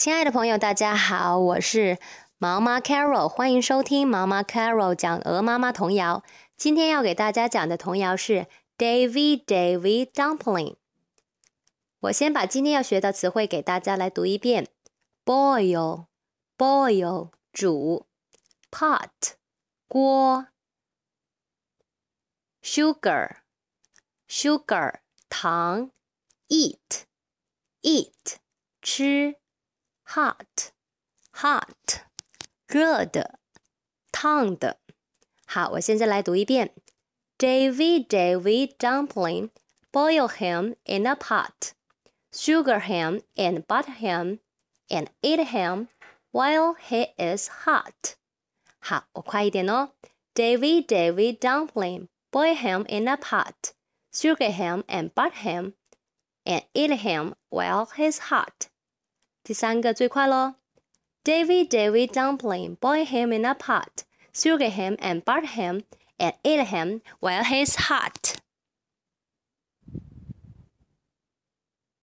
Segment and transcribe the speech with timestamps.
[0.00, 1.98] 亲爱的朋友，大家好，我是
[2.38, 6.24] 毛妈 Carol，欢迎收听毛妈 Carol 讲鹅妈妈童谣。
[6.56, 8.46] 今天要给大家讲的童谣是
[8.78, 10.76] Davy Davy Dumpling。
[11.98, 14.68] 我先把今天要学的词汇给大家来读一遍
[15.22, 16.06] ：boil
[16.56, 18.06] boil 煮
[18.70, 19.10] ，pot
[19.86, 20.46] 锅
[22.62, 23.36] ，sugar
[24.26, 25.90] sugar 糖
[26.48, 27.02] ，eat
[27.82, 28.36] eat
[28.80, 29.36] 吃。
[30.09, 30.71] hot
[31.31, 32.01] hot
[32.67, 33.39] 热的
[34.11, 34.79] 烫的。
[35.45, 36.73] 好，我现在来读一遍。
[37.37, 39.49] Davy Davy dumpling,
[39.91, 41.73] boil him in a pot,
[42.31, 44.39] sugar him and butter him,
[44.87, 45.87] and eat him
[46.31, 48.15] while he is hot.
[48.79, 49.91] 好，我快一点哦。
[50.33, 53.73] Davy Davy dumpling, boil him in a pot,
[54.11, 55.73] sugar him and butter him,
[56.43, 58.68] and eat him while he's hot.
[59.49, 60.55] 第三个最快喽，
[61.23, 64.03] Davy Davy dumpling, boil him in a pot,
[64.33, 65.83] sugar him and butter him,
[66.17, 68.35] and eat him while he's hot.